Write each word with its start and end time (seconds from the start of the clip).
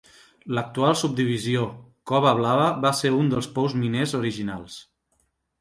L'actual 0.57 0.95
subdivisió 1.01 1.67
"Cova 2.11 2.33
blava" 2.41 2.71
va 2.87 2.93
ser 3.03 3.13
un 3.21 3.29
dels 3.35 3.51
pous 3.59 3.79
miners 3.83 4.19
original. 4.23 4.69